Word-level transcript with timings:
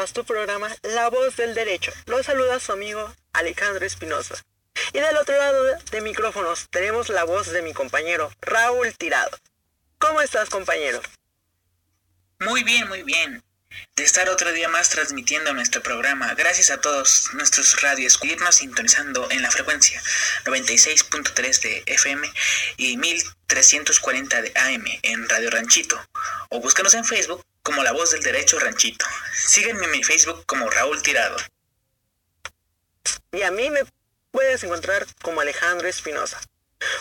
a 0.00 0.06
su 0.06 0.24
programa 0.24 0.74
La 0.82 1.10
Voz 1.10 1.36
del 1.36 1.54
Derecho. 1.54 1.92
Los 2.06 2.24
saluda 2.24 2.58
su 2.58 2.72
amigo 2.72 3.14
Alejandro 3.34 3.84
Espinosa. 3.84 4.34
Y 4.94 4.98
del 4.98 5.16
otro 5.18 5.36
lado 5.36 5.62
de 5.90 6.00
micrófonos 6.00 6.68
tenemos 6.70 7.10
la 7.10 7.24
voz 7.24 7.52
de 7.52 7.60
mi 7.60 7.74
compañero 7.74 8.32
Raúl 8.40 8.94
Tirado. 8.96 9.36
¿Cómo 9.98 10.22
estás, 10.22 10.48
compañero? 10.48 11.02
Muy 12.38 12.64
bien, 12.64 12.88
muy 12.88 13.02
bien. 13.02 13.42
De 13.94 14.02
estar 14.02 14.30
otro 14.30 14.50
día 14.52 14.70
más 14.70 14.88
transmitiendo 14.88 15.52
nuestro 15.52 15.82
programa. 15.82 16.32
Gracias 16.34 16.70
a 16.70 16.80
todos 16.80 17.28
nuestros 17.34 17.82
radios 17.82 18.18
irnos 18.22 18.54
sintonizando 18.56 19.30
en 19.30 19.42
la 19.42 19.50
frecuencia 19.50 20.00
96.3 20.44 21.60
de 21.60 21.82
FM 21.86 22.32
y 22.78 22.96
1340 22.96 24.42
de 24.42 24.52
AM 24.56 24.84
en 25.02 25.28
Radio 25.28 25.50
Ranchito. 25.50 26.00
O 26.48 26.60
búscanos 26.60 26.94
en 26.94 27.04
Facebook 27.04 27.44
como 27.62 27.82
La 27.82 27.92
Voz 27.92 28.10
del 28.12 28.22
Derecho 28.22 28.58
Ranchito. 28.58 29.04
Sígueme 29.34 29.84
en 29.84 29.90
mi 29.90 30.02
Facebook 30.02 30.44
como 30.46 30.68
Raúl 30.70 31.02
Tirado. 31.02 31.36
Y 33.32 33.42
a 33.42 33.50
mí 33.50 33.70
me 33.70 33.80
puedes 34.30 34.62
encontrar 34.64 35.06
como 35.22 35.40
Alejandro 35.40 35.88
Espinosa. 35.88 36.40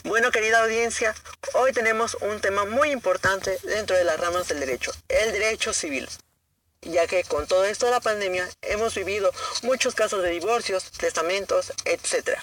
Bueno, 0.03 0.31
querida 0.31 0.62
audiencia, 0.62 1.16
hoy 1.53 1.72
tenemos 1.72 2.16
un 2.22 2.41
tema 2.41 2.66
muy 2.66 2.91
importante 2.91 3.58
dentro 3.64 3.95
de 3.95 4.03
las 4.03 4.20
ramas 4.20 4.48
del 4.48 4.59
derecho, 4.59 4.91
el 5.08 5.31
derecho 5.31 5.73
civil. 5.73 6.08
Ya 6.81 7.08
que 7.08 7.23
con 7.23 7.47
todo 7.47 7.66
esto 7.66 7.86
de 7.86 7.91
la 7.91 8.00
pandemia 8.00 8.47
hemos 8.62 8.95
vivido 8.95 9.31
muchos 9.64 9.95
casos 9.95 10.23
de 10.23 10.30
divorcios, 10.30 10.91
testamentos, 10.91 11.73
etc. 11.86 12.39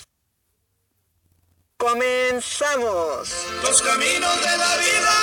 ¡Comenzamos! 1.78 3.28
Los 3.62 3.82
caminos 3.82 4.40
de 4.40 4.56
la 4.56 4.76
vida 4.78 5.14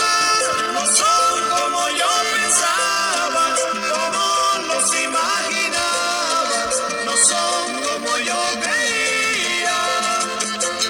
no 0.71 0.85
son 0.85 1.49
como 1.49 1.89
yo 1.89 2.05
pensaba, 2.31 3.55
como 3.89 4.67
los 4.67 5.01
imaginaba, 5.01 6.69
no 7.05 7.17
son 7.17 7.81
como 7.81 8.17
yo 8.19 8.39
creía. 8.61 9.77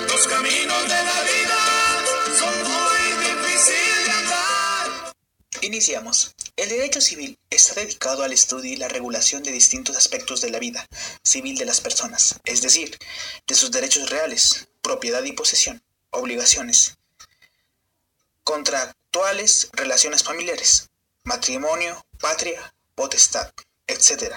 Los 0.09 0.27
caminos 0.27 0.83
de 0.83 1.03
la 1.03 1.21
vida 1.31 1.59
son 2.37 2.53
muy 2.63 3.01
difíciles 3.23 4.05
de 4.05 4.11
andar. 4.11 5.13
Iniciamos. 5.61 6.35
El 6.57 6.69
derecho 6.69 6.99
civil 6.99 7.39
está 7.49 7.73
dedicado 7.81 8.23
al 8.23 8.33
estudio 8.33 8.73
y 8.73 8.75
la 8.75 8.89
regulación 8.89 9.43
de 9.43 9.51
distintos 9.51 9.95
aspectos 9.95 10.41
de 10.41 10.51
la 10.51 10.59
vida 10.59 10.85
civil 11.23 11.57
de 11.57 11.65
las 11.65 11.79
personas, 11.79 12.35
es 12.43 12.61
decir, 12.61 12.97
de 13.47 13.55
sus 13.55 13.71
derechos 13.71 14.09
reales, 14.09 14.67
propiedad 14.83 15.23
y 15.23 15.31
posesión, 15.31 15.81
obligaciones, 16.11 16.97
contractuales, 18.43 19.69
relaciones 19.73 20.23
familiares, 20.23 20.89
matrimonio, 21.23 22.05
patria, 22.19 22.73
potestad, 22.93 23.51
etc. 23.87 24.35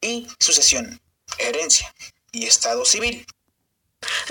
Y 0.00 0.26
sucesión, 0.40 1.00
herencia 1.38 1.94
y 2.32 2.46
estado 2.46 2.84
civil. 2.84 3.24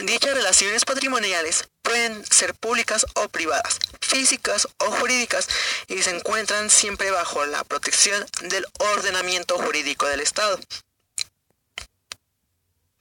Dichas 0.03 0.33
relaciones 0.33 0.83
patrimoniales 0.83 1.69
pueden 1.81 2.25
ser 2.25 2.53
públicas 2.55 3.05
o 3.15 3.29
privadas, 3.29 3.79
físicas 4.01 4.67
o 4.79 4.91
jurídicas 4.91 5.47
y 5.87 6.01
se 6.01 6.09
encuentran 6.09 6.69
siempre 6.69 7.11
bajo 7.11 7.45
la 7.45 7.63
protección 7.63 8.25
del 8.41 8.65
ordenamiento 8.79 9.57
jurídico 9.57 10.07
del 10.07 10.19
Estado. 10.19 10.59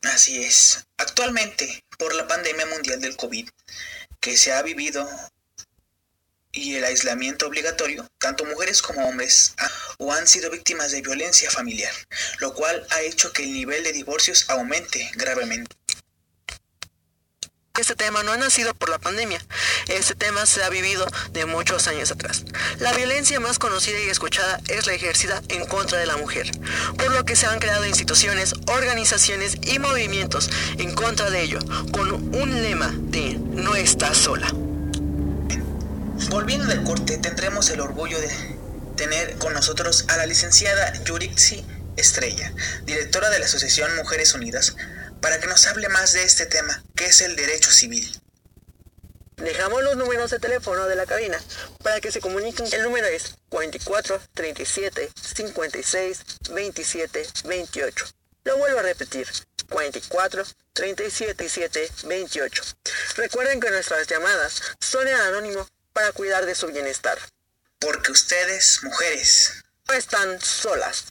Así 0.03 0.43
es. 0.43 0.85
Actualmente, 0.97 1.85
por 1.99 2.15
la 2.15 2.27
pandemia 2.27 2.67
mundial 2.67 3.01
del 3.01 3.17
COVID 3.17 3.49
que 4.21 4.37
se 4.37 4.53
ha 4.53 4.63
vivido 4.63 5.09
y 6.53 6.75
el 6.77 6.85
aislamiento 6.85 7.47
obligatorio, 7.47 8.09
tanto 8.19 8.45
mujeres 8.45 8.83
como 8.83 9.07
hombres 9.07 9.55
o 9.99 10.13
han 10.13 10.27
sido 10.27 10.51
víctimas 10.51 10.91
de 10.91 11.03
violencia 11.03 11.51
familiar, 11.51 11.93
lo 12.39 12.55
cual 12.55 12.87
ha 12.91 13.03
hecho 13.03 13.33
que 13.33 13.45
el 13.45 13.53
nivel 13.53 13.85
de 13.85 13.93
divorcios 13.93 14.49
aumente 14.49 15.11
gravemente. 15.15 15.77
Este 17.79 17.95
tema 17.95 18.23
no 18.25 18.33
ha 18.33 18.37
nacido 18.37 18.75
por 18.75 18.89
la 18.89 18.99
pandemia, 18.99 19.41
este 19.87 20.15
tema 20.17 20.45
se 20.45 20.63
ha 20.63 20.69
vivido 20.69 21.07
de 21.33 21.47
muchos 21.47 21.87
años 21.87 22.11
atrás. 22.11 22.45
La 22.81 22.93
violencia 22.93 23.39
más 23.39 23.61
conocida 23.61 23.99
y 24.01 24.09
escuchada 24.09 24.61
es 24.67 24.87
la 24.87 24.93
ejercida 24.93 25.41
en 25.49 25.65
contra 25.67 25.99
de 25.99 26.07
la 26.07 26.17
mujer, 26.17 26.51
por 26.99 27.13
lo 27.13 27.25
que 27.25 27.37
se 27.37 27.47
han 27.47 27.61
creado 27.61 27.87
instituciones, 27.87 28.55
organizaciones 28.67 29.57
y 29.63 29.79
movimientos 29.79 30.51
en 30.79 30.95
contra 30.95 31.31
de 31.31 31.43
ello, 31.43 31.61
con 31.93 32.13
un 32.35 32.63
lema 32.63 32.93
de 32.93 33.39
no 33.39 33.77
estás 33.77 34.19
sola. 34.19 34.49
Volviendo 36.29 36.67
del 36.67 36.83
corte, 36.83 37.19
tendremos 37.19 37.71
el 37.71 37.81
orgullo 37.81 38.21
de 38.21 38.31
tener 38.97 39.37
con 39.39 39.55
nosotros 39.55 40.07
a 40.09 40.17
la 40.17 40.27
licenciada 40.27 40.93
Yurixi 41.05 41.65
Estrella, 41.97 42.53
directora 42.85 43.31
de 43.31 43.39
la 43.39 43.47
Asociación 43.47 43.95
Mujeres 43.97 44.35
Unidas, 44.35 44.75
para 45.21 45.39
que 45.41 45.47
nos 45.47 45.67
hable 45.67 45.89
más 45.89 46.13
de 46.13 46.25
este 46.25 46.47
tema, 46.47 46.83
que 46.97 47.07
es 47.07 47.21
el 47.21 47.37
derecho 47.37 47.71
civil. 47.71 48.21
Dejamos 49.37 49.83
los 49.83 49.97
números 49.97 50.31
de 50.31 50.39
teléfono 50.39 50.87
de 50.87 50.97
la 50.97 51.07
cabina 51.07 51.41
para 51.83 52.01
que 52.01 52.13
se 52.13 52.21
comuniquen. 52.21 52.67
El 52.73 52.83
número 52.83 53.07
es 53.07 53.37
44 53.49 54.21
37 54.35 55.11
56 55.15 56.21
27 56.51 57.27
28. 57.45 58.07
Lo 58.45 58.59
vuelvo 58.59 58.81
a 58.81 58.83
repetir. 58.83 59.27
44 59.71 60.45
37 60.75 61.91
28. 62.05 62.63
Recuerden 63.17 63.61
que 63.61 63.71
nuestras 63.71 64.07
llamadas 64.07 64.63
son 64.81 65.09
en 65.09 65.15
anónimo 65.15 65.67
para 65.95 66.13
cuidar 66.13 66.45
de 66.45 66.55
su 66.55 66.67
bienestar. 66.67 67.19
Porque 67.79 68.13
ustedes, 68.13 68.83
mujeres, 68.83 69.53
No 69.89 69.95
están 69.95 70.41
solas. 70.41 71.07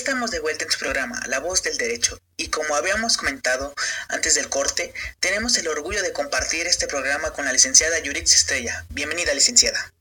Estamos 0.00 0.30
de 0.30 0.40
vuelta 0.40 0.64
en 0.64 0.70
su 0.70 0.78
programa, 0.78 1.20
La 1.26 1.40
Voz 1.40 1.62
del 1.62 1.76
Derecho, 1.76 2.18
y 2.38 2.48
como 2.48 2.74
habíamos 2.74 3.18
comentado 3.18 3.74
antes 4.08 4.34
del 4.34 4.48
corte, 4.48 4.94
tenemos 5.20 5.58
el 5.58 5.68
orgullo 5.68 6.02
de 6.02 6.14
compartir 6.14 6.66
este 6.66 6.86
programa 6.86 7.34
con 7.34 7.44
la 7.44 7.52
licenciada 7.52 7.98
Yurix 7.98 8.32
Estrella. 8.32 8.86
Bienvenida, 8.88 9.34
licenciada. 9.34 9.92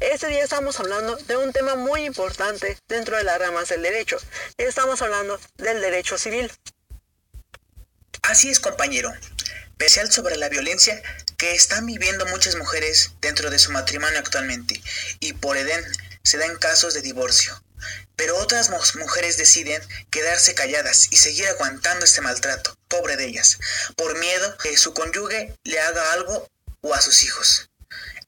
Este 0.00 0.26
día 0.28 0.42
estamos 0.42 0.80
hablando 0.80 1.16
de 1.16 1.36
un 1.36 1.52
tema 1.52 1.74
muy 1.74 2.06
importante 2.06 2.78
dentro 2.88 3.18
de 3.18 3.24
las 3.24 3.38
ramas 3.38 3.68
del 3.68 3.82
derecho. 3.82 4.16
Estamos 4.56 5.02
hablando 5.02 5.38
del 5.58 5.82
derecho 5.82 6.16
civil. 6.16 6.50
Así 8.22 8.48
es, 8.48 8.58
compañero. 8.58 9.12
Especial 9.72 10.10
sobre 10.10 10.36
la 10.36 10.48
violencia 10.48 11.02
que 11.36 11.52
están 11.52 11.84
viviendo 11.84 12.24
muchas 12.24 12.56
mujeres 12.56 13.10
dentro 13.20 13.50
de 13.50 13.58
su 13.58 13.70
matrimonio 13.70 14.18
actualmente, 14.18 14.80
y 15.20 15.34
por 15.34 15.58
Edén 15.58 15.84
se 16.22 16.38
dan 16.38 16.56
casos 16.56 16.94
de 16.94 17.02
divorcio. 17.02 17.62
Pero 18.16 18.36
otras 18.38 18.70
mu- 18.70 19.00
mujeres 19.00 19.36
deciden 19.36 19.82
quedarse 20.10 20.54
calladas 20.54 21.08
y 21.10 21.16
seguir 21.16 21.46
aguantando 21.48 22.04
este 22.04 22.20
maltrato, 22.20 22.74
pobre 22.88 23.16
de 23.16 23.26
ellas, 23.26 23.58
por 23.96 24.18
miedo 24.18 24.56
que 24.58 24.76
su 24.76 24.92
cónyuge 24.94 25.54
le 25.64 25.80
haga 25.80 26.12
algo 26.12 26.48
o 26.80 26.94
a 26.94 27.00
sus 27.00 27.22
hijos. 27.24 27.68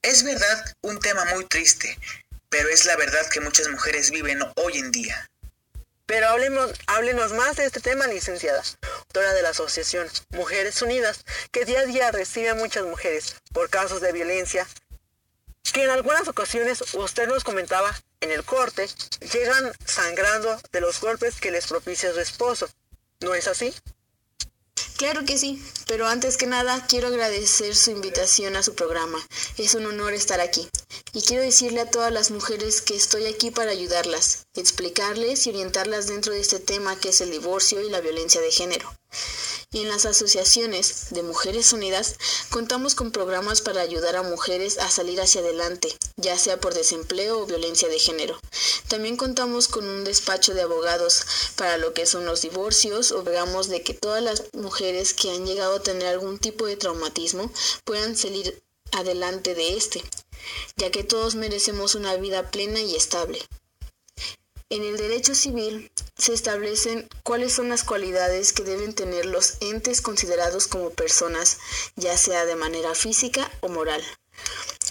Es 0.01 0.23
verdad 0.23 0.73
un 0.81 0.99
tema 0.99 1.25
muy 1.25 1.45
triste, 1.45 1.97
pero 2.49 2.69
es 2.69 2.85
la 2.85 2.95
verdad 2.95 3.29
que 3.29 3.39
muchas 3.39 3.67
mujeres 3.69 4.11
viven 4.11 4.41
hoy 4.55 4.77
en 4.77 4.91
día. 4.91 5.27
Pero 6.07 6.27
hablemos, 6.27 6.71
háblenos 6.87 7.31
más 7.31 7.55
de 7.55 7.65
este 7.65 7.79
tema, 7.79 8.07
licenciada, 8.07 8.61
autora 8.97 9.33
de 9.33 9.43
la 9.43 9.49
Asociación 9.49 10.09
Mujeres 10.31 10.81
Unidas, 10.81 11.23
que 11.51 11.63
día 11.63 11.79
a 11.81 11.85
día 11.85 12.11
recibe 12.11 12.49
a 12.49 12.55
muchas 12.55 12.83
mujeres 12.83 13.35
por 13.53 13.69
casos 13.69 14.01
de 14.01 14.11
violencia, 14.11 14.67
que 15.71 15.83
en 15.83 15.89
algunas 15.89 16.27
ocasiones 16.27 16.81
usted 16.95 17.27
nos 17.27 17.45
comentaba 17.45 17.97
en 18.21 18.31
el 18.31 18.43
corte, 18.43 18.87
llegan 19.33 19.71
sangrando 19.85 20.59
de 20.71 20.81
los 20.81 21.01
golpes 21.01 21.39
que 21.39 21.51
les 21.51 21.67
propicia 21.67 22.13
su 22.13 22.19
esposo. 22.19 22.69
¿No 23.19 23.35
es 23.35 23.47
así? 23.47 23.73
Claro 24.97 25.25
que 25.25 25.37
sí, 25.37 25.59
pero 25.87 26.07
antes 26.07 26.37
que 26.37 26.45
nada 26.45 26.85
quiero 26.87 27.07
agradecer 27.07 27.75
su 27.75 27.89
invitación 27.89 28.55
a 28.55 28.61
su 28.61 28.75
programa. 28.75 29.17
Es 29.57 29.73
un 29.73 29.87
honor 29.87 30.13
estar 30.13 30.39
aquí. 30.39 30.69
Y 31.13 31.21
quiero 31.23 31.41
decirle 31.41 31.81
a 31.81 31.89
todas 31.89 32.11
las 32.11 32.29
mujeres 32.29 32.81
que 32.81 32.95
estoy 32.95 33.25
aquí 33.25 33.49
para 33.49 33.71
ayudarlas, 33.71 34.45
explicarles 34.53 35.47
y 35.47 35.49
orientarlas 35.49 36.07
dentro 36.07 36.33
de 36.33 36.41
este 36.41 36.59
tema 36.59 36.99
que 36.99 37.09
es 37.09 37.21
el 37.21 37.31
divorcio 37.31 37.81
y 37.81 37.89
la 37.89 37.99
violencia 37.99 38.41
de 38.41 38.51
género. 38.51 38.95
Y 39.73 39.79
en 39.79 39.87
las 39.87 40.05
asociaciones 40.05 41.07
de 41.11 41.23
Mujeres 41.23 41.71
Unidas 41.71 42.15
contamos 42.49 42.93
con 42.93 43.13
programas 43.13 43.61
para 43.61 43.79
ayudar 43.79 44.17
a 44.17 44.21
mujeres 44.21 44.77
a 44.77 44.91
salir 44.91 45.21
hacia 45.21 45.39
adelante, 45.39 45.95
ya 46.17 46.37
sea 46.37 46.59
por 46.59 46.73
desempleo 46.73 47.39
o 47.39 47.45
violencia 47.45 47.87
de 47.87 47.97
género. 47.97 48.37
También 48.89 49.15
contamos 49.15 49.69
con 49.69 49.87
un 49.87 50.03
despacho 50.03 50.53
de 50.53 50.63
abogados 50.63 51.25
para 51.55 51.77
lo 51.77 51.93
que 51.93 52.05
son 52.05 52.25
los 52.25 52.41
divorcios 52.41 53.13
o 53.13 53.23
veamos 53.23 53.69
de 53.69 53.81
que 53.81 53.93
todas 53.93 54.21
las 54.21 54.43
mujeres 54.51 55.13
que 55.13 55.31
han 55.31 55.45
llegado 55.45 55.75
a 55.75 55.83
tener 55.83 56.07
algún 56.07 56.37
tipo 56.37 56.65
de 56.65 56.75
traumatismo 56.75 57.49
puedan 57.85 58.17
salir 58.17 58.61
adelante 58.91 59.55
de 59.55 59.77
este, 59.77 60.03
ya 60.75 60.91
que 60.91 61.05
todos 61.05 61.35
merecemos 61.35 61.95
una 61.95 62.17
vida 62.17 62.51
plena 62.51 62.81
y 62.81 62.97
estable. 62.97 63.39
En 64.71 64.85
el 64.85 64.95
derecho 64.95 65.35
civil 65.35 65.91
se 66.17 66.31
establecen 66.31 67.09
cuáles 67.23 67.51
son 67.51 67.67
las 67.67 67.83
cualidades 67.83 68.53
que 68.53 68.63
deben 68.63 68.95
tener 68.95 69.25
los 69.25 69.57
entes 69.59 69.99
considerados 69.99 70.67
como 70.67 70.91
personas, 70.91 71.57
ya 71.97 72.17
sea 72.17 72.45
de 72.45 72.55
manera 72.55 72.95
física 72.95 73.51
o 73.59 73.67
moral. 73.67 74.01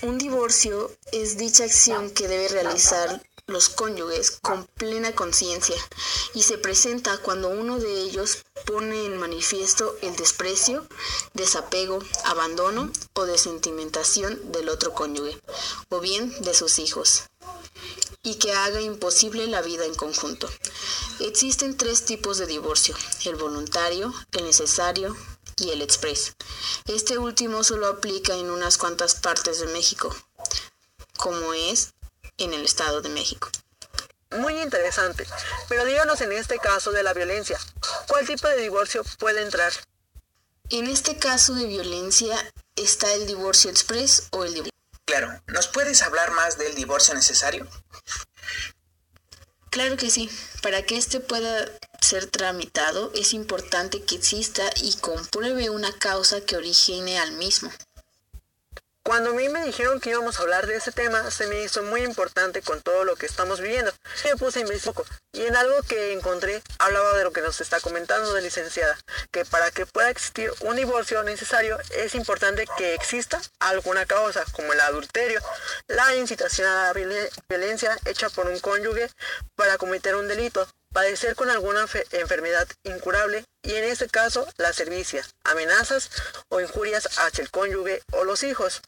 Un 0.03 0.19
divorcio 0.19 0.95
es 1.13 1.39
dicha 1.39 1.65
acción 1.65 2.11
que 2.11 2.29
debe 2.29 2.49
realizar 2.49 3.23
los 3.47 3.71
cónyuges 3.71 4.33
con 4.43 4.67
plena 4.67 5.15
conciencia 5.15 5.77
y 6.35 6.43
se 6.43 6.59
presenta 6.59 7.17
cuando 7.17 7.49
uno 7.49 7.79
de 7.79 8.03
ellos 8.03 8.45
pone 8.67 9.07
en 9.07 9.17
manifiesto 9.17 9.97
el 10.03 10.15
desprecio, 10.15 10.87
desapego, 11.33 12.01
abandono 12.27 12.93
o 13.15 13.25
desentimentación 13.25 14.53
del 14.53 14.69
otro 14.69 14.93
cónyuge 14.93 15.41
o 15.89 16.01
bien 16.01 16.39
de 16.43 16.53
sus 16.53 16.79
hijos 16.79 17.31
y 18.23 18.35
que 18.35 18.53
haga 18.53 18.81
imposible 18.81 19.47
la 19.47 19.63
vida 19.63 19.85
en 19.85 19.95
conjunto. 19.95 20.49
Existen 21.21 21.77
tres 21.77 22.05
tipos 22.05 22.39
de 22.39 22.47
divorcio, 22.47 22.95
el 23.25 23.37
voluntario, 23.37 24.13
el 24.33 24.45
necesario 24.45 25.17
y 25.57 25.71
el 25.71 25.83
express. 25.83 26.35
Este 26.87 27.19
último 27.19 27.65
solo 27.65 27.87
aplica 27.87 28.35
en 28.35 28.51
unas 28.51 28.79
cuantas 28.79 29.15
partes 29.15 29.61
de 29.61 29.67
México, 29.69 30.15
como 31.17 31.55
es 31.55 31.93
en 32.39 32.55
el 32.55 32.65
Estado 32.65 33.01
de 33.01 33.09
México. 33.09 33.49
Muy 34.39 34.61
interesante. 34.61 35.27
Pero 35.69 35.85
díganos 35.85 36.21
en 36.21 36.33
este 36.33 36.59
caso 36.59 36.93
de 36.93 37.03
la 37.03 37.15
violencia, 37.15 37.59
¿cuál 38.07 38.27
tipo 38.27 38.47
de 38.49 38.59
divorcio 38.59 39.03
puede 39.19 39.43
entrar? 39.43 39.73
En 40.71 40.87
este 40.87 41.19
caso 41.19 41.55
de 41.55 41.67
violencia 41.67 42.37
está 42.77 43.13
el 43.15 43.27
divorcio 43.27 43.71
express 43.71 44.29
o 44.31 44.45
el 44.45 44.55
divorcio. 44.55 44.80
Claro, 45.11 45.43
¿nos 45.49 45.67
puedes 45.67 46.03
hablar 46.03 46.31
más 46.31 46.57
del 46.57 46.77
divorcio 46.77 47.15
necesario? 47.15 47.67
Claro 49.69 49.97
que 49.97 50.09
sí. 50.09 50.31
Para 50.63 50.83
que 50.83 50.97
este 50.97 51.19
pueda 51.19 51.67
ser 52.01 52.27
tramitado 52.27 53.11
es 53.17 53.33
importante 53.33 54.05
que 54.05 54.15
exista 54.15 54.63
y 54.81 54.95
compruebe 54.99 55.69
una 55.69 55.93
causa 55.99 56.43
que 56.43 56.57
origine 56.57 57.19
al 57.19 57.33
mismo. 57.33 57.73
Cuando 59.11 59.31
a 59.31 59.33
mí 59.35 59.49
me 59.49 59.65
dijeron 59.65 59.99
que 59.99 60.11
íbamos 60.11 60.39
a 60.39 60.43
hablar 60.43 60.69
de 60.69 60.77
ese 60.77 60.93
tema, 60.93 61.33
se 61.33 61.49
me 61.49 61.61
hizo 61.65 61.83
muy 61.83 62.03
importante 62.05 62.63
con 62.63 62.81
todo 62.81 63.03
lo 63.03 63.17
que 63.17 63.27
estamos 63.27 63.61
viviendo. 63.61 63.93
Me 64.25 64.37
puse 64.37 64.61
investigar 64.61 64.91
un 64.91 64.95
poco 64.95 65.09
y 65.33 65.47
en 65.47 65.57
algo 65.57 65.83
que 65.83 66.13
encontré 66.13 66.63
hablaba 66.79 67.17
de 67.17 67.25
lo 67.25 67.33
que 67.33 67.41
nos 67.41 67.61
está 67.61 67.81
comentando 67.81 68.33
la 68.33 68.41
licenciada, 68.41 68.97
que 69.33 69.45
para 69.45 69.73
que 69.73 69.85
pueda 69.85 70.11
existir 70.11 70.53
un 70.61 70.77
divorcio 70.77 71.25
necesario 71.25 71.77
es 71.91 72.15
importante 72.15 72.67
que 72.79 72.95
exista 72.95 73.41
alguna 73.59 74.07
causa, 74.07 74.45
como 74.53 74.73
el 74.75 74.81
adulterio, 74.81 75.41
la 75.89 76.15
incitación 76.15 76.69
a 76.69 76.85
la 76.85 76.95
violen- 76.95 77.31
violencia 77.49 77.99
hecha 78.05 78.31
por 78.31 78.47
un 78.47 78.61
cónyuge 78.61 79.11
para 79.57 79.77
cometer 79.77 80.15
un 80.15 80.29
delito, 80.29 80.69
padecer 80.93 81.35
con 81.35 81.51
alguna 81.51 81.89
fe- 81.89 82.07
enfermedad 82.13 82.69
incurable 82.85 83.45
y 83.63 83.75
en 83.75 83.83
este 83.85 84.09
caso 84.09 84.47
la 84.57 84.73
servicia, 84.73 85.27
amenazas 85.43 86.11
o 86.49 86.61
injurias 86.61 87.09
hacia 87.19 87.43
el 87.43 87.51
cónyuge 87.51 88.03
o 88.13 88.23
los 88.23 88.45
hijos. 88.45 88.83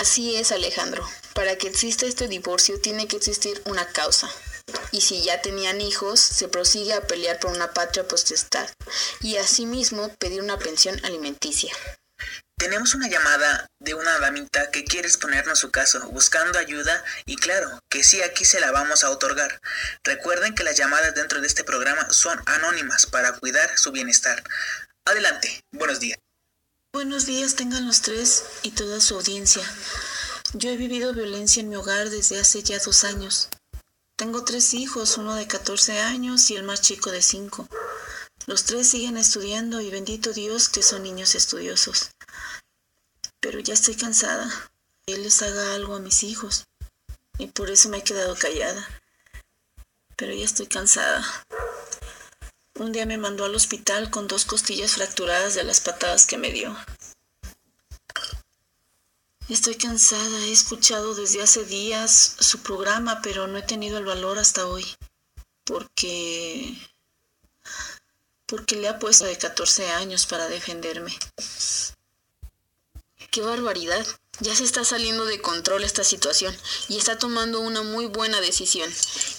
Así 0.00 0.34
es, 0.34 0.50
Alejandro. 0.50 1.06
Para 1.34 1.56
que 1.56 1.68
exista 1.68 2.06
este 2.06 2.26
divorcio 2.26 2.80
tiene 2.80 3.06
que 3.06 3.16
existir 3.16 3.60
una 3.66 3.86
causa. 3.86 4.30
Y 4.92 5.02
si 5.02 5.22
ya 5.22 5.42
tenían 5.42 5.82
hijos, 5.82 6.20
se 6.20 6.48
prosigue 6.48 6.94
a 6.94 7.02
pelear 7.02 7.38
por 7.38 7.50
una 7.52 7.74
patria 7.74 8.08
potestad 8.08 8.66
y 9.20 9.36
asimismo 9.36 10.08
pedir 10.16 10.40
una 10.40 10.58
pensión 10.58 10.98
alimenticia. 11.04 11.70
Tenemos 12.58 12.94
una 12.94 13.10
llamada 13.10 13.66
de 13.78 13.92
una 13.92 14.18
damita 14.20 14.70
que 14.70 14.84
quiere 14.84 15.06
exponernos 15.06 15.58
su 15.58 15.70
caso, 15.70 16.08
buscando 16.08 16.58
ayuda 16.58 17.04
y 17.26 17.36
claro, 17.36 17.78
que 17.90 18.02
sí 18.02 18.22
aquí 18.22 18.46
se 18.46 18.60
la 18.60 18.70
vamos 18.70 19.04
a 19.04 19.10
otorgar. 19.10 19.60
Recuerden 20.02 20.54
que 20.54 20.64
las 20.64 20.78
llamadas 20.78 21.14
dentro 21.14 21.42
de 21.42 21.46
este 21.46 21.62
programa 21.62 22.08
son 22.10 22.42
anónimas 22.46 23.04
para 23.04 23.34
cuidar 23.34 23.76
su 23.76 23.92
bienestar. 23.92 24.42
Adelante, 25.04 25.60
buenos 25.72 26.00
días. 26.00 26.18
Buenos 26.92 27.24
días 27.24 27.54
tengan 27.54 27.86
los 27.86 28.02
tres 28.02 28.42
y 28.64 28.72
toda 28.72 29.00
su 29.00 29.14
audiencia. 29.14 29.62
Yo 30.54 30.70
he 30.70 30.76
vivido 30.76 31.14
violencia 31.14 31.60
en 31.60 31.68
mi 31.68 31.76
hogar 31.76 32.10
desde 32.10 32.40
hace 32.40 32.64
ya 32.64 32.80
dos 32.80 33.04
años. 33.04 33.48
Tengo 34.16 34.44
tres 34.44 34.74
hijos, 34.74 35.16
uno 35.16 35.36
de 35.36 35.46
14 35.46 36.00
años 36.00 36.50
y 36.50 36.56
el 36.56 36.64
más 36.64 36.82
chico 36.82 37.12
de 37.12 37.22
5. 37.22 37.68
Los 38.46 38.64
tres 38.64 38.90
siguen 38.90 39.16
estudiando 39.16 39.80
y 39.80 39.88
bendito 39.88 40.32
Dios 40.32 40.68
que 40.68 40.82
son 40.82 41.04
niños 41.04 41.36
estudiosos. 41.36 42.10
Pero 43.38 43.60
ya 43.60 43.74
estoy 43.74 43.94
cansada. 43.94 44.50
Que 45.06 45.14
Él 45.14 45.22
les 45.22 45.40
haga 45.42 45.74
algo 45.76 45.94
a 45.94 46.00
mis 46.00 46.24
hijos. 46.24 46.66
Y 47.38 47.46
por 47.46 47.70
eso 47.70 47.88
me 47.88 47.98
he 47.98 48.02
quedado 48.02 48.34
callada. 48.34 49.00
Pero 50.16 50.34
ya 50.34 50.44
estoy 50.44 50.66
cansada. 50.66 51.24
Un 52.80 52.92
día 52.92 53.04
me 53.04 53.18
mandó 53.18 53.44
al 53.44 53.54
hospital 53.54 54.08
con 54.08 54.26
dos 54.26 54.46
costillas 54.46 54.92
fracturadas 54.92 55.54
de 55.54 55.64
las 55.64 55.80
patadas 55.80 56.24
que 56.24 56.38
me 56.38 56.50
dio. 56.50 56.74
Estoy 59.50 59.74
cansada, 59.74 60.46
he 60.46 60.50
escuchado 60.50 61.14
desde 61.14 61.42
hace 61.42 61.66
días 61.66 62.36
su 62.40 62.60
programa, 62.60 63.20
pero 63.22 63.46
no 63.46 63.58
he 63.58 63.62
tenido 63.62 63.98
el 63.98 64.06
valor 64.06 64.38
hasta 64.38 64.66
hoy. 64.66 64.86
Porque... 65.64 66.74
Porque 68.46 68.76
le 68.76 68.88
ha 68.88 68.98
puesto 68.98 69.26
de 69.26 69.36
14 69.36 69.90
años 69.90 70.24
para 70.24 70.48
defenderme. 70.48 71.14
¡Qué 73.30 73.42
barbaridad! 73.42 74.06
Ya 74.40 74.56
se 74.56 74.64
está 74.64 74.84
saliendo 74.84 75.26
de 75.26 75.42
control 75.42 75.84
esta 75.84 76.02
situación 76.02 76.56
y 76.88 76.96
está 76.96 77.18
tomando 77.18 77.60
una 77.60 77.82
muy 77.82 78.06
buena 78.06 78.40
decisión. 78.40 78.90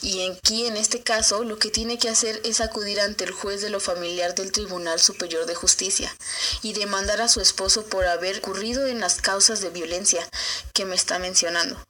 Y 0.04 0.30
aquí, 0.30 0.68
en 0.68 0.78
este 0.78 1.02
caso, 1.02 1.44
lo 1.44 1.58
que 1.58 1.72
tiene 1.72 1.98
que 1.98 2.10
hacer 2.10 2.40
es 2.44 2.62
acudir 2.62 3.00
ante 3.00 3.24
el 3.24 3.32
juez 3.32 3.62
de 3.62 3.72
lo 3.72 3.80
familiar 3.80 4.36
del 4.36 4.52
Tribunal 4.52 5.00
Superior 5.00 5.48
de 5.48 5.56
Justicia 5.56 6.16
y 6.62 6.74
demandar 6.74 7.20
a 7.20 7.30
su 7.30 7.42
esposo 7.42 7.86
por 7.86 8.06
haber 8.06 8.38
ocurrido 8.38 8.86
en 8.86 9.00
las 9.00 9.22
causas 9.22 9.62
de 9.62 9.72
violencia 9.72 10.28
que 10.74 10.86
me 10.86 10.96
está 10.96 11.18
mencionando. 11.18 11.84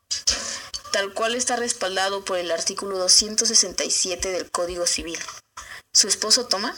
Tal 0.94 1.13
cual 1.13 1.36
está 1.36 1.58
respaldado 1.58 2.24
por 2.24 2.38
el 2.38 2.50
artículo 2.50 2.98
267 2.98 4.32
del 4.32 4.50
Código 4.51 4.88
Civil. 4.88 5.20
¿Su 5.94 6.08
esposo 6.08 6.46
toma? 6.48 6.77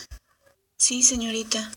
Sí, 0.77 1.03
señorita. 1.03 1.71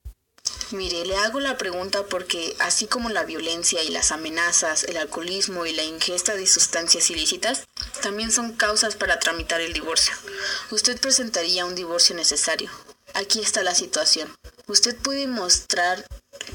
Mire, 0.73 1.07
le 1.07 1.17
hago 1.17 1.39
la 1.39 1.57
pregunta 1.57 2.07
porque 2.07 2.57
así 2.59 2.89
como 2.89 3.09
la 3.09 3.23
violencia 3.23 3.85
y 3.85 3.91
las 3.91 4.11
amenazas, 4.11 4.83
el 4.85 4.97
alcoholismo 4.97 5.65
y 5.65 5.73
la 5.73 5.85
ingesta 5.85 6.35
de 6.35 6.47
sustancias 6.47 7.09
ilícitas, 7.09 7.63
también 8.03 8.33
son 8.33 8.53
causas 8.53 8.97
para 8.97 9.21
tramitar 9.21 9.61
el 9.61 9.73
divorcio. 9.73 10.13
Usted 10.71 11.01
presentaría 11.01 11.65
un 11.65 11.77
divorcio 11.77 12.17
necesario. 12.17 12.69
Aquí 13.15 13.41
está 13.41 13.63
la 13.63 13.77
situación. 13.77 14.37
¿Usted 14.67 14.97
puede 14.97 15.29
mostrar 15.29 16.05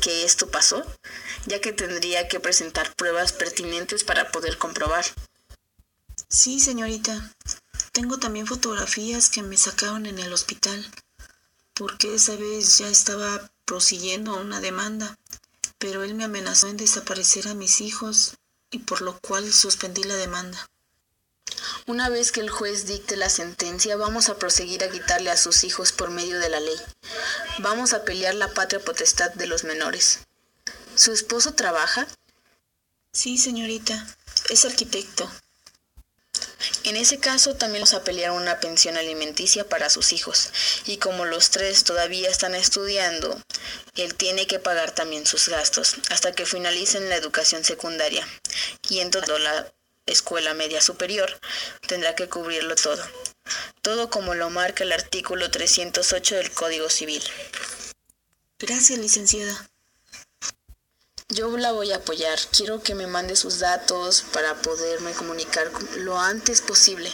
que 0.02 0.26
esto 0.26 0.50
pasó? 0.50 0.86
Ya 1.46 1.62
que 1.62 1.72
tendría 1.72 2.28
que 2.28 2.42
presentar 2.42 2.94
pruebas 2.96 3.32
pertinentes 3.32 4.04
para 4.04 4.30
poder 4.32 4.58
comprobar. 4.58 5.06
Sí, 6.28 6.60
señorita. 6.60 7.34
Tengo 7.94 8.20
también 8.20 8.46
fotografías 8.46 9.30
que 9.30 9.42
me 9.42 9.56
sacaron 9.56 10.06
en 10.06 10.20
el 10.20 10.34
hospital, 10.34 10.86
porque 11.74 12.16
esa 12.16 12.36
vez 12.36 12.78
ya 12.78 12.90
estaba 12.90 13.50
prosiguiendo 13.72 14.36
una 14.36 14.60
demanda, 14.60 15.18
pero 15.78 16.04
él 16.04 16.14
me 16.14 16.26
amenazó 16.26 16.68
en 16.68 16.76
desaparecer 16.76 17.48
a 17.48 17.54
mis 17.54 17.80
hijos 17.80 18.34
y 18.70 18.80
por 18.80 19.02
lo 19.02 19.18
cual 19.22 19.54
suspendí 19.54 20.04
la 20.04 20.18
demanda. 20.18 20.70
Una 21.88 22.10
vez 22.10 22.34
que 22.34 22.42
el 22.42 22.50
juez 22.50 22.86
dicte 22.86 23.16
la 23.16 23.30
sentencia, 23.30 23.96
vamos 23.96 24.28
a 24.28 24.38
proseguir 24.38 24.84
a 24.84 24.90
quitarle 24.90 25.32
a 25.32 25.38
sus 25.38 25.64
hijos 25.64 25.94
por 25.94 26.10
medio 26.10 26.38
de 26.40 26.50
la 26.50 26.60
ley. 26.60 26.76
Vamos 27.60 27.94
a 27.94 28.04
pelear 28.04 28.36
la 28.36 28.54
patria 28.54 28.84
potestad 28.84 29.32
de 29.36 29.48
los 29.48 29.64
menores. 29.64 30.20
¿Su 30.96 31.14
esposo 31.14 31.54
trabaja? 31.54 32.10
Sí, 33.14 33.38
señorita. 33.38 34.06
Es 34.50 34.66
arquitecto. 34.66 35.32
En 36.84 36.98
ese 36.98 37.20
caso 37.20 37.56
también 37.56 37.82
los 37.82 37.94
a 37.94 38.32
una 38.32 38.60
pensión 38.60 38.98
alimenticia 38.98 39.68
para 39.68 39.90
sus 39.90 40.14
hijos. 40.14 40.50
Y 40.86 40.98
como 40.98 41.26
los 41.26 41.52
tres 41.52 41.84
todavía 41.84 42.30
están 42.30 42.56
estudiando, 42.56 43.40
él 43.96 44.16
tiene 44.16 44.48
que 44.48 44.60
pagar 44.60 44.92
también 44.92 45.26
sus 45.26 45.50
gastos 45.50 45.96
hasta 46.10 46.32
que 46.32 46.46
finalicen 46.46 47.10
la 47.10 47.16
educación 47.16 47.64
secundaria. 47.64 48.28
Y 48.90 49.00
en 49.00 49.12
toda 49.12 49.38
la 49.38 49.72
escuela 50.06 50.54
media 50.54 50.82
superior 50.82 51.40
tendrá 51.88 52.16
que 52.16 52.30
cubrirlo 52.30 52.76
todo. 52.76 53.04
Todo 53.82 54.10
como 54.10 54.34
lo 54.34 54.50
marca 54.50 54.84
el 54.84 54.92
artículo 54.92 55.52
308 55.52 56.36
del 56.36 56.52
Código 56.52 56.90
Civil. 56.90 57.24
Gracias, 58.60 59.00
licenciada. 59.00 59.71
Yo 61.32 61.56
la 61.56 61.72
voy 61.72 61.94
a 61.94 61.96
apoyar. 61.96 62.38
Quiero 62.52 62.84
que 62.84 62.94
me 62.94 63.08
mande 63.08 63.38
sus 63.38 63.60
datos 63.60 64.26
para 64.34 64.62
poderme 64.62 65.14
comunicar 65.14 65.72
lo 65.96 66.20
antes 66.20 66.60
posible. 66.60 67.10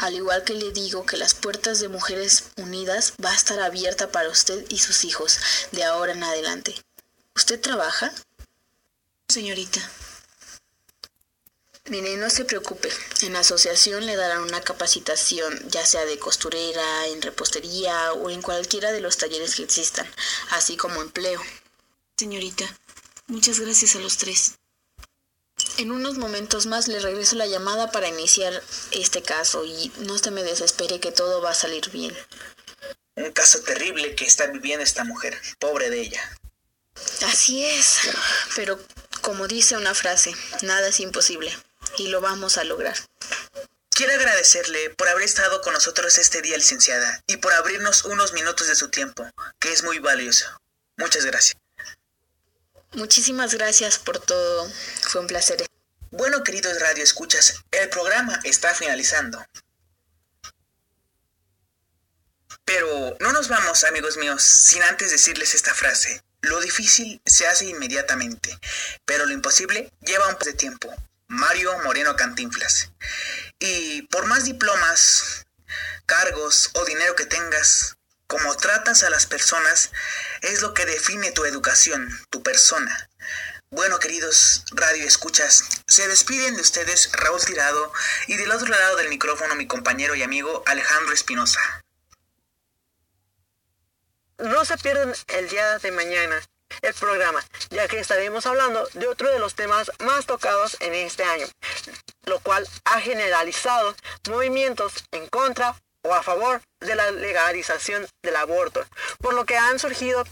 Al 0.00 0.12
igual 0.14 0.44
que 0.44 0.52
le 0.52 0.72
digo 0.72 1.06
que 1.06 1.16
las 1.16 1.32
puertas 1.32 1.80
de 1.80 1.88
Mujeres 1.88 2.44
Unidas 2.58 3.14
va 3.24 3.30
a 3.30 3.34
estar 3.34 3.58
abierta 3.60 4.12
para 4.12 4.28
usted 4.28 4.66
y 4.68 4.78
sus 4.78 5.04
hijos 5.04 5.38
de 5.70 5.84
ahora 5.84 6.12
en 6.12 6.22
adelante. 6.22 6.74
¿Usted 7.34 7.58
trabaja? 7.58 8.12
Señorita. 9.28 9.80
Mire, 11.86 12.18
no 12.18 12.28
se 12.28 12.44
preocupe. 12.44 12.90
En 13.22 13.32
la 13.32 13.40
asociación 13.40 14.04
le 14.04 14.16
darán 14.16 14.42
una 14.42 14.60
capacitación, 14.60 15.66
ya 15.70 15.86
sea 15.86 16.04
de 16.04 16.18
costurera, 16.18 17.06
en 17.06 17.22
repostería 17.22 18.12
o 18.12 18.28
en 18.28 18.42
cualquiera 18.42 18.92
de 18.92 19.00
los 19.00 19.16
talleres 19.16 19.54
que 19.54 19.62
existan, 19.62 20.06
así 20.50 20.76
como 20.76 21.00
empleo. 21.00 21.40
Señorita, 22.18 22.64
muchas 23.26 23.60
gracias 23.60 23.96
a 23.96 23.98
los 23.98 24.16
tres. 24.16 24.58
En 25.78 25.90
unos 25.90 26.18
momentos 26.18 26.66
más 26.66 26.88
le 26.88 26.98
regreso 26.98 27.36
la 27.36 27.46
llamada 27.46 27.90
para 27.90 28.08
iniciar 28.08 28.62
este 28.90 29.22
caso 29.22 29.64
y 29.64 29.92
no 29.98 30.18
se 30.18 30.30
me 30.30 30.42
desespere 30.42 31.00
que 31.00 31.12
todo 31.12 31.40
va 31.40 31.50
a 31.50 31.54
salir 31.54 31.90
bien. 31.90 32.16
Un 33.14 33.32
caso 33.32 33.60
terrible 33.60 34.14
que 34.14 34.24
está 34.24 34.46
viviendo 34.46 34.82
esta 34.82 35.04
mujer, 35.04 35.40
pobre 35.58 35.90
de 35.90 36.00
ella. 36.00 36.38
Así 37.26 37.64
es, 37.64 37.98
pero 38.56 38.78
como 39.20 39.48
dice 39.48 39.76
una 39.76 39.94
frase, 39.94 40.34
nada 40.62 40.88
es 40.88 41.00
imposible 41.00 41.56
y 41.98 42.08
lo 42.08 42.20
vamos 42.20 42.58
a 42.58 42.64
lograr. 42.64 42.96
Quiero 43.90 44.14
agradecerle 44.14 44.90
por 44.90 45.08
haber 45.08 45.24
estado 45.24 45.60
con 45.60 45.74
nosotros 45.74 46.16
este 46.16 46.40
día, 46.40 46.56
licenciada, 46.56 47.22
y 47.26 47.36
por 47.36 47.52
abrirnos 47.52 48.04
unos 48.04 48.32
minutos 48.32 48.66
de 48.66 48.74
su 48.74 48.88
tiempo, 48.88 49.28
que 49.60 49.72
es 49.72 49.84
muy 49.84 49.98
valioso. 49.98 50.46
Muchas 50.96 51.24
gracias. 51.24 51.61
Muchísimas 52.94 53.54
gracias 53.54 53.98
por 53.98 54.18
todo. 54.18 54.70
Fue 55.00 55.22
un 55.22 55.26
placer. 55.26 55.64
Bueno, 56.10 56.44
queridos 56.44 56.78
Radio 56.78 57.02
Escuchas, 57.02 57.62
el 57.70 57.88
programa 57.88 58.38
está 58.44 58.74
finalizando. 58.74 59.42
Pero 62.66 63.16
no 63.20 63.32
nos 63.32 63.48
vamos, 63.48 63.84
amigos 63.84 64.18
míos, 64.18 64.42
sin 64.42 64.82
antes 64.82 65.10
decirles 65.10 65.54
esta 65.54 65.74
frase. 65.74 66.22
Lo 66.42 66.60
difícil 66.60 67.22
se 67.24 67.46
hace 67.46 67.64
inmediatamente, 67.64 68.58
pero 69.06 69.24
lo 69.24 69.32
imposible 69.32 69.90
lleva 70.02 70.28
un 70.28 70.34
poco 70.34 70.46
de 70.46 70.54
tiempo. 70.54 70.94
Mario 71.28 71.78
Moreno 71.84 72.14
Cantinflas. 72.14 72.90
Y 73.58 74.02
por 74.02 74.26
más 74.26 74.44
diplomas, 74.44 75.46
cargos 76.04 76.68
o 76.74 76.84
dinero 76.84 77.16
que 77.16 77.24
tengas, 77.24 77.96
como 78.32 78.56
tratas 78.56 79.02
a 79.02 79.10
las 79.10 79.26
personas 79.26 79.90
es 80.40 80.62
lo 80.62 80.72
que 80.72 80.86
define 80.86 81.32
tu 81.32 81.44
educación, 81.44 82.08
tu 82.30 82.42
persona. 82.42 83.10
Bueno, 83.68 83.98
queridos 83.98 84.64
radio 84.70 85.06
escuchas, 85.06 85.62
se 85.86 86.08
despiden 86.08 86.56
de 86.56 86.62
ustedes 86.62 87.12
Raúl 87.12 87.44
Tirado 87.44 87.92
y 88.28 88.36
del 88.36 88.50
otro 88.50 88.68
lado 88.68 88.96
del 88.96 89.10
micrófono 89.10 89.54
mi 89.54 89.66
compañero 89.66 90.14
y 90.14 90.22
amigo 90.22 90.62
Alejandro 90.64 91.12
Espinosa. 91.12 91.60
No 94.38 94.64
se 94.64 94.78
pierdan 94.78 95.12
el 95.28 95.50
día 95.50 95.78
de 95.78 95.90
mañana 95.90 96.40
el 96.80 96.94
programa, 96.94 97.44
ya 97.68 97.86
que 97.86 98.00
estaremos 98.00 98.46
hablando 98.46 98.88
de 98.94 99.08
otro 99.08 99.28
de 99.28 99.40
los 99.40 99.54
temas 99.54 99.92
más 99.98 100.24
tocados 100.24 100.78
en 100.80 100.94
este 100.94 101.22
año, 101.22 101.46
lo 102.24 102.40
cual 102.40 102.66
ha 102.86 102.98
generalizado 103.02 103.94
movimientos 104.30 105.04
en 105.10 105.26
contra 105.28 105.76
o 106.02 106.14
a 106.14 106.22
favor 106.22 106.62
de 106.80 106.94
la 106.94 107.10
legalización 107.10 108.06
del 108.22 108.36
aborto, 108.36 108.84
por 109.18 109.34
lo 109.34 109.44
que 109.44 109.56
han 109.56 109.78
surgido 109.78 110.24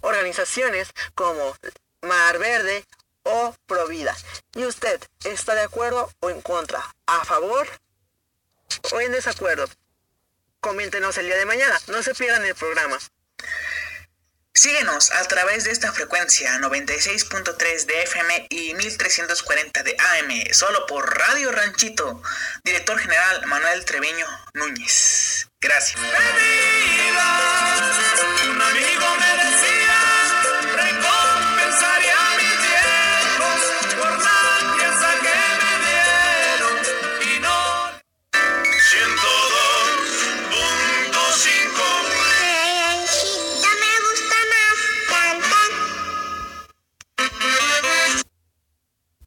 organizaciones 0.00 0.90
como 1.14 1.56
Mar 2.02 2.38
Verde 2.38 2.84
o 3.22 3.54
Provida. 3.66 4.16
¿Y 4.54 4.64
usted 4.64 5.00
está 5.24 5.54
de 5.54 5.62
acuerdo 5.62 6.10
o 6.20 6.30
en 6.30 6.40
contra? 6.40 6.82
¿A 7.06 7.24
favor 7.24 7.68
o 8.92 9.00
en 9.00 9.12
desacuerdo? 9.12 9.66
Coméntenos 10.60 11.16
el 11.18 11.26
día 11.26 11.36
de 11.36 11.46
mañana, 11.46 11.78
no 11.88 12.02
se 12.02 12.14
pierdan 12.14 12.44
el 12.44 12.54
programa. 12.54 12.98
Síguenos 14.54 15.10
a 15.12 15.22
través 15.28 15.64
de 15.64 15.70
esta 15.70 15.92
frecuencia 15.92 16.58
96.3 16.58 17.86
de 17.86 18.02
FM 18.02 18.46
y 18.50 18.74
1340 18.74 19.82
de 19.82 19.96
AM, 19.98 20.52
solo 20.52 20.86
por 20.86 21.16
Radio 21.16 21.52
Ranchito. 21.52 22.22
Director 22.64 22.98
General 22.98 23.46
Manuel 23.46 23.84
Treviño 23.84 24.26
Núñez. 24.54 25.48
Gracias. 25.60 26.00